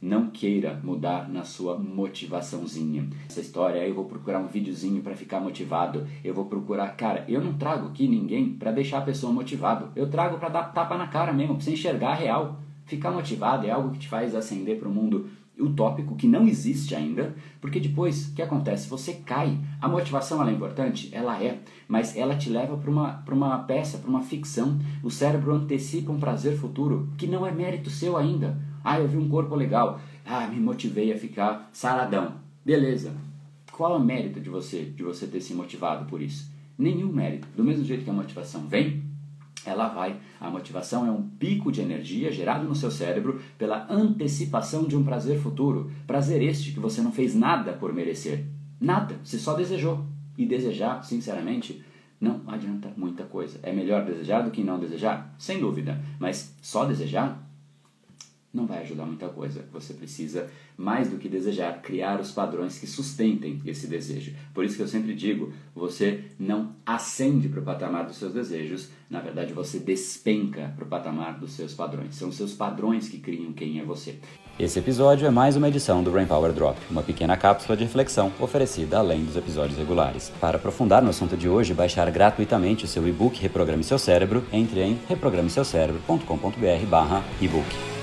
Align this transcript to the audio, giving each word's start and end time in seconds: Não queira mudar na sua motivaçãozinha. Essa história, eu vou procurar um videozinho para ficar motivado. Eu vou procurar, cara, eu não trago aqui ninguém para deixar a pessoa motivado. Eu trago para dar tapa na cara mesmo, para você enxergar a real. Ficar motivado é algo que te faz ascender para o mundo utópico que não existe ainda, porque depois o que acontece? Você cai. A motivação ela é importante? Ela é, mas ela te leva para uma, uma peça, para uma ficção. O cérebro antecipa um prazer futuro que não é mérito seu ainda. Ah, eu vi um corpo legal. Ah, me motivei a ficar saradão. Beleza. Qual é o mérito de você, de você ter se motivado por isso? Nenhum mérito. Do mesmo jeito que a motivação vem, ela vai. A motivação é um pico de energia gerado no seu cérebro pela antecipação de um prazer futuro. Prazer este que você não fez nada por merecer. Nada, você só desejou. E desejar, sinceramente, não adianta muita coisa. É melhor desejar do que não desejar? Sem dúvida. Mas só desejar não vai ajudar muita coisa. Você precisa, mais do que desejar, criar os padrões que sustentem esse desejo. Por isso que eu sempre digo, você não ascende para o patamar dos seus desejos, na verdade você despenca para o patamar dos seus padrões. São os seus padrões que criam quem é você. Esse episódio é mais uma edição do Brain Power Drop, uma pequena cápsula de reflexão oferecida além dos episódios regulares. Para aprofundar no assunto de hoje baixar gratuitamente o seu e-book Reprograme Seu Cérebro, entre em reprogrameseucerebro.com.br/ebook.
Não 0.00 0.30
queira 0.30 0.80
mudar 0.84 1.28
na 1.28 1.42
sua 1.42 1.76
motivaçãozinha. 1.76 3.08
Essa 3.28 3.40
história, 3.40 3.86
eu 3.86 3.94
vou 3.94 4.04
procurar 4.04 4.38
um 4.38 4.46
videozinho 4.46 5.02
para 5.02 5.16
ficar 5.16 5.40
motivado. 5.40 6.06
Eu 6.22 6.32
vou 6.32 6.44
procurar, 6.44 6.96
cara, 6.96 7.24
eu 7.26 7.42
não 7.42 7.54
trago 7.54 7.88
aqui 7.88 8.06
ninguém 8.06 8.50
para 8.50 8.70
deixar 8.70 8.98
a 8.98 9.02
pessoa 9.02 9.32
motivado. 9.32 9.90
Eu 9.96 10.08
trago 10.08 10.38
para 10.38 10.50
dar 10.50 10.72
tapa 10.72 10.96
na 10.96 11.08
cara 11.08 11.32
mesmo, 11.32 11.54
para 11.54 11.64
você 11.64 11.72
enxergar 11.72 12.10
a 12.10 12.14
real. 12.14 12.60
Ficar 12.86 13.10
motivado 13.10 13.66
é 13.66 13.70
algo 13.70 13.90
que 13.90 13.98
te 13.98 14.08
faz 14.08 14.34
ascender 14.34 14.78
para 14.78 14.88
o 14.88 14.94
mundo 14.94 15.28
utópico 15.58 16.14
que 16.14 16.28
não 16.28 16.46
existe 16.46 16.94
ainda, 16.94 17.34
porque 17.60 17.80
depois 17.80 18.28
o 18.28 18.34
que 18.34 18.42
acontece? 18.42 18.88
Você 18.88 19.14
cai. 19.14 19.58
A 19.80 19.88
motivação 19.88 20.40
ela 20.40 20.50
é 20.50 20.54
importante? 20.54 21.08
Ela 21.12 21.42
é, 21.42 21.58
mas 21.88 22.16
ela 22.16 22.36
te 22.36 22.48
leva 22.48 22.76
para 22.76 22.90
uma, 22.90 23.24
uma 23.28 23.58
peça, 23.64 23.98
para 23.98 24.08
uma 24.08 24.22
ficção. 24.22 24.78
O 25.02 25.10
cérebro 25.10 25.52
antecipa 25.52 26.12
um 26.12 26.20
prazer 26.20 26.56
futuro 26.56 27.08
que 27.18 27.26
não 27.26 27.44
é 27.44 27.50
mérito 27.50 27.90
seu 27.90 28.16
ainda. 28.16 28.67
Ah, 28.90 28.98
eu 28.98 29.06
vi 29.06 29.18
um 29.18 29.28
corpo 29.28 29.54
legal. 29.54 30.00
Ah, 30.24 30.46
me 30.46 30.58
motivei 30.58 31.12
a 31.12 31.18
ficar 31.18 31.68
saradão. 31.74 32.36
Beleza. 32.64 33.14
Qual 33.70 33.92
é 33.92 33.96
o 33.98 34.02
mérito 34.02 34.40
de 34.40 34.48
você, 34.48 34.82
de 34.82 35.02
você 35.02 35.26
ter 35.26 35.42
se 35.42 35.52
motivado 35.52 36.06
por 36.06 36.22
isso? 36.22 36.50
Nenhum 36.78 37.12
mérito. 37.12 37.46
Do 37.54 37.62
mesmo 37.62 37.84
jeito 37.84 38.02
que 38.02 38.08
a 38.08 38.14
motivação 38.14 38.66
vem, 38.66 39.02
ela 39.66 39.88
vai. 39.88 40.16
A 40.40 40.48
motivação 40.48 41.06
é 41.06 41.10
um 41.10 41.20
pico 41.22 41.70
de 41.70 41.82
energia 41.82 42.32
gerado 42.32 42.66
no 42.66 42.74
seu 42.74 42.90
cérebro 42.90 43.42
pela 43.58 43.86
antecipação 43.92 44.84
de 44.84 44.96
um 44.96 45.04
prazer 45.04 45.38
futuro. 45.38 45.90
Prazer 46.06 46.42
este 46.42 46.72
que 46.72 46.80
você 46.80 47.02
não 47.02 47.12
fez 47.12 47.34
nada 47.34 47.74
por 47.74 47.92
merecer. 47.92 48.46
Nada, 48.80 49.16
você 49.22 49.38
só 49.38 49.52
desejou. 49.52 50.02
E 50.38 50.46
desejar, 50.46 51.04
sinceramente, 51.04 51.84
não 52.18 52.40
adianta 52.46 52.90
muita 52.96 53.24
coisa. 53.24 53.60
É 53.62 53.70
melhor 53.70 54.06
desejar 54.06 54.40
do 54.40 54.50
que 54.50 54.64
não 54.64 54.80
desejar? 54.80 55.34
Sem 55.36 55.60
dúvida. 55.60 56.00
Mas 56.18 56.56
só 56.62 56.86
desejar 56.86 57.47
não 58.58 58.66
vai 58.66 58.82
ajudar 58.82 59.06
muita 59.06 59.28
coisa. 59.28 59.64
Você 59.72 59.94
precisa, 59.94 60.50
mais 60.76 61.08
do 61.08 61.16
que 61.16 61.28
desejar, 61.28 61.80
criar 61.80 62.20
os 62.20 62.32
padrões 62.32 62.78
que 62.78 62.86
sustentem 62.86 63.62
esse 63.64 63.86
desejo. 63.86 64.34
Por 64.52 64.64
isso 64.64 64.76
que 64.76 64.82
eu 64.82 64.88
sempre 64.88 65.14
digo, 65.14 65.52
você 65.74 66.24
não 66.38 66.74
ascende 66.84 67.48
para 67.48 67.60
o 67.60 67.64
patamar 67.64 68.04
dos 68.04 68.16
seus 68.16 68.34
desejos, 68.34 68.90
na 69.08 69.20
verdade 69.20 69.52
você 69.52 69.78
despenca 69.78 70.72
para 70.76 70.84
o 70.84 70.88
patamar 70.88 71.38
dos 71.38 71.52
seus 71.52 71.72
padrões. 71.72 72.16
São 72.16 72.28
os 72.28 72.36
seus 72.36 72.52
padrões 72.52 73.08
que 73.08 73.18
criam 73.18 73.52
quem 73.52 73.80
é 73.80 73.84
você. 73.84 74.18
Esse 74.58 74.80
episódio 74.80 75.26
é 75.26 75.30
mais 75.30 75.54
uma 75.54 75.68
edição 75.68 76.02
do 76.02 76.10
Brain 76.10 76.26
Power 76.26 76.52
Drop, 76.52 76.76
uma 76.90 77.02
pequena 77.02 77.36
cápsula 77.36 77.76
de 77.76 77.84
reflexão 77.84 78.32
oferecida 78.40 78.98
além 78.98 79.24
dos 79.24 79.36
episódios 79.36 79.78
regulares. 79.78 80.32
Para 80.40 80.56
aprofundar 80.56 81.00
no 81.00 81.10
assunto 81.10 81.36
de 81.36 81.48
hoje 81.48 81.74
baixar 81.74 82.10
gratuitamente 82.10 82.84
o 82.84 82.88
seu 82.88 83.06
e-book 83.06 83.40
Reprograme 83.40 83.84
Seu 83.84 84.00
Cérebro, 84.00 84.44
entre 84.52 84.80
em 84.80 84.98
reprogrameseucerebro.com.br/ebook. 85.08 87.97